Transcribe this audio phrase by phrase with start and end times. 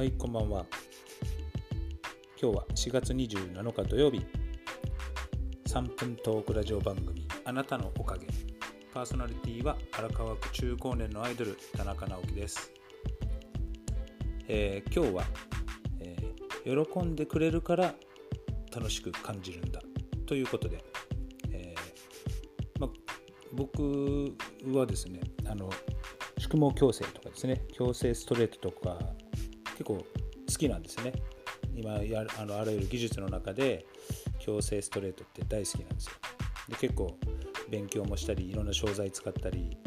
[0.00, 0.64] はい、こんばんは。
[2.40, 4.24] 今日は4月27日土曜日、
[5.66, 8.26] 3分トークラジオ番組、あなたのおかげ。
[8.94, 12.72] パーソナリティは荒川区中高年のアイドル、田中直樹です。
[14.48, 15.24] えー今日は、
[16.00, 17.94] えー喜んでくれるから
[18.74, 19.82] 楽しく感じるんだ
[20.24, 20.82] ということで、
[21.52, 22.88] えーま、
[23.52, 24.34] 僕
[24.72, 25.68] はですね、あの
[26.38, 28.98] 宿毛矯正とかですね、矯正ストレートとか、
[29.80, 30.04] 結構好
[30.58, 31.14] きなんですね。
[31.74, 33.86] 今やあのあらゆる技術の中で
[34.38, 36.12] 矯正ストレートって大好きなんですよ。
[36.68, 37.16] で結構
[37.70, 39.78] 勉強もしたりいろんな商材使ったり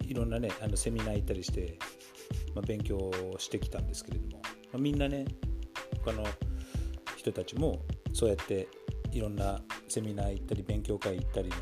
[0.00, 1.78] いろんなねあのセミナー行ったりして、
[2.54, 5.26] まあ、勉強をしてきたんですけれども、まあ、みんなね
[6.02, 6.24] 他の
[7.16, 7.82] 人たちも
[8.14, 8.66] そうやって
[9.12, 11.56] いろんなセミナー行ったり勉強会行ったりね、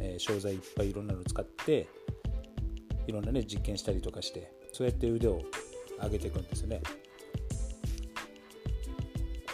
[0.00, 1.86] えー商材いっぱいいろんなの使って
[3.06, 5.40] いろんなね実験したりとかしてそうやって腕を
[6.02, 6.80] 上げていくんですね。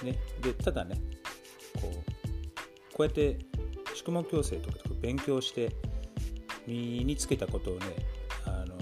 [0.02, 0.96] ねでただね
[1.80, 1.94] こう
[2.94, 3.38] こうやって
[3.94, 5.70] 宿毛矯正とか勉強して
[6.66, 7.86] 身につけたことをね、
[8.46, 8.76] あの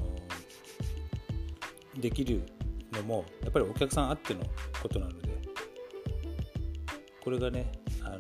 [2.01, 2.43] できる
[2.93, 4.41] のもやっぱりお客さんあっての
[4.83, 5.29] ことなので
[7.23, 7.71] これがね、
[8.03, 8.19] あの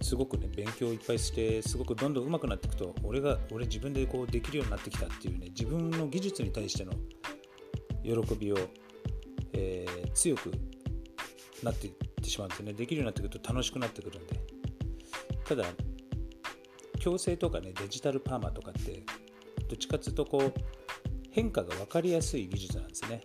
[0.00, 6.92] すごくね勉強をいっぱいしてすごくどんどん上手くなっていくと俺が俺自分でこうできるようになってきたっていうね自分の技術に対しての
[8.02, 8.58] 喜びを、
[9.52, 10.52] えー強く
[11.62, 12.74] なっていってしまうんですね。
[12.74, 14.40] できるようになってくると楽しくなってくるんで。
[15.44, 15.64] ただ
[16.98, 19.02] 矯正とかねデジタルパーマとかって
[19.68, 20.52] どっちかっていうとこう
[21.30, 23.22] 変化が分かりやすい技術なんですね。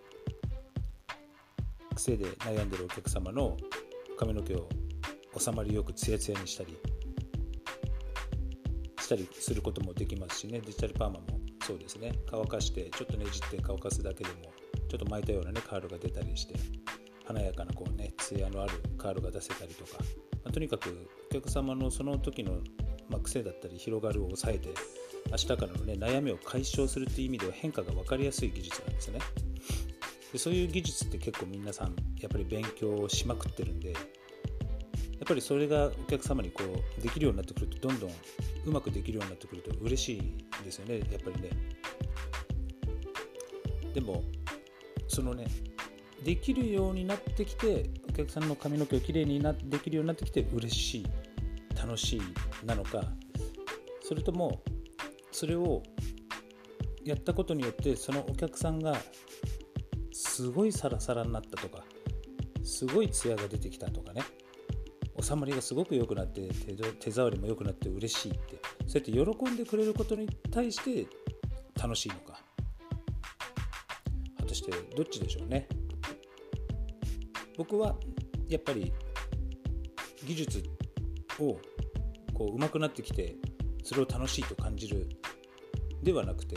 [1.93, 3.57] 癖で悩んでるお客様の
[4.17, 4.69] 髪の毛を
[5.37, 6.77] 収まりよくツヤツヤにしたり
[8.99, 10.61] したりすることもできますしね。
[10.61, 11.25] デジタルパーマも
[11.65, 12.13] そうですね。
[12.29, 14.53] 乾かしてちょっとねじって乾かすだけでも
[14.87, 16.55] ちょっと巻いたようなねカールが出たりして
[17.25, 19.97] 華やかなこうねツヤのあるカールが出せたりとか、
[20.43, 22.59] まあとにかくお客様のその時の、
[23.09, 24.69] まあ癖だったり広がるを抑えて
[25.31, 29.19] 明日からのね悩みを解消するっていう意味では変化が分かりやすい技術なんですね。
[30.31, 33.99] でそういう技術って結構皆さんやっぱり勉強しまくってるんでや
[35.23, 36.63] っぱりそれがお客様にこ
[36.97, 38.09] うできるようになってくるとどんどん
[38.65, 41.49] うまくできるようになってくると嬉しいですよねやっぱりね。
[43.93, 44.23] でも
[45.07, 45.47] そのね
[46.23, 51.05] できるようになってきてお客さんの髪の毛をきれいになできるようになってきて嬉しい
[51.75, 52.21] 楽しい
[52.65, 53.03] なのか
[54.01, 54.61] それとも
[55.31, 55.83] それを
[57.03, 58.97] やったことによってそのお客さんが
[60.11, 61.83] すごいサラサラになったとか
[62.63, 64.23] すごいツヤが出てきたとかね
[65.21, 71.07] 収まりがすごく良くなって手手触りも良くなって嬉しいってそうやって喜んでくれることに対して
[71.79, 72.46] 楽しいのか。
[74.47, 75.67] 果たしてどっちでしょうね
[77.57, 77.95] 僕は
[78.47, 78.93] やっぱり
[80.25, 80.63] 技術
[81.39, 81.59] を
[82.33, 83.35] こう上手くなってきて
[83.83, 85.09] それを楽しいと感じる
[86.01, 86.55] ではなくて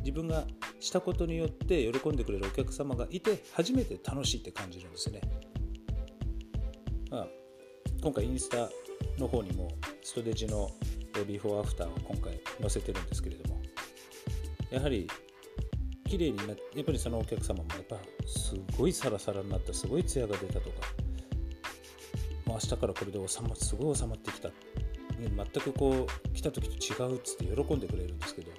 [0.00, 0.44] 自分が
[0.80, 5.20] したことによって喜んでくれるお客様がいて初めて楽しいって感じるんですよね。
[7.08, 7.26] まあ、
[8.02, 8.68] 今回インスタ
[9.18, 9.68] の方にも
[10.02, 10.70] ストレージの
[11.28, 13.60] ビフォーアフターを今回載せてるんですけれども
[14.70, 15.06] やはり
[16.12, 17.96] 綺麗になってやっぱりそのお客様もやっぱ
[18.26, 20.66] すごいサラサラになったすごいツヤが出たとか。
[22.44, 24.54] もう明日からこれで収ますごい収まってきた、ね、
[25.20, 28.50] 全くこう来た時と違うっつって喜んでくれるんですけど。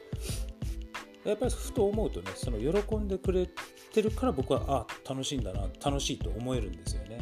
[1.26, 3.48] やっぱりふと思うとねその喜んでくれ
[3.94, 7.20] てるから僕はあ楽しいんだな楽しいと思えるんですよね。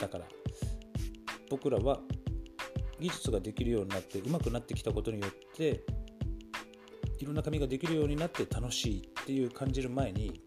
[0.00, 0.24] だから
[1.50, 1.98] 僕らは
[3.00, 5.82] 技術ができるようになって上手くなってきたことによって
[7.18, 10.40] いろんな髪ができるようになって楽しいっていう感じる前に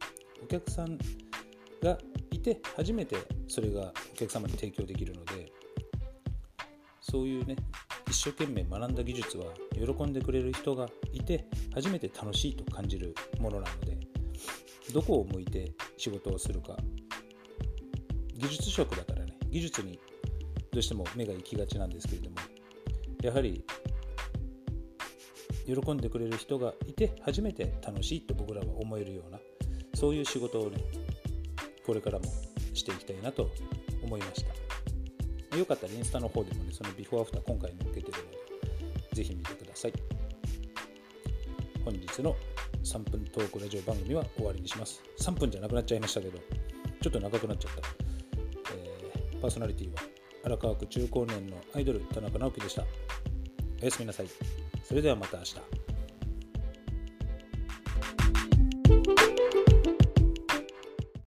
[0.43, 0.97] お客さん
[1.81, 1.97] が
[2.31, 3.17] いて初めて
[3.47, 5.51] それがお客様に提供できるので
[7.01, 7.55] そういうね
[8.07, 13.97] 一生懸命学んだ技術は喜んでくれる人がいて初めて楽しいと感じるものなので
[14.93, 16.77] どこを向いて仕事をするか。
[18.37, 19.99] 技術職だからね技術に
[20.71, 22.37] どうしても目が行きがちなんですけれども
[23.23, 23.63] やはり
[25.67, 29.39] 喜んでくれる人がいて初めて楽しいと僕らは思えるような
[29.93, 30.77] そういう仕事をね
[31.85, 32.25] これからも
[32.73, 33.49] していきたいなと
[34.03, 34.45] 思いまし
[35.51, 35.57] た。
[35.57, 38.31] よかったらインスタの方でもねそのビフォーアフター今回載っけてるの
[39.09, 39.93] でぜひ見てください。
[41.83, 42.35] 本日の
[42.83, 45.01] 3分トークラジオ番組は終わりにします。
[45.19, 46.37] 3分じゃなくなっちゃいましたけど
[47.01, 47.81] ちょっと長くなっちゃった、
[48.75, 49.95] えーパーソナリティは
[50.45, 52.83] 荒川区中高年のアイドル田中直樹でした。
[53.81, 54.27] おやすみなさい。
[54.83, 55.86] それではまた明日。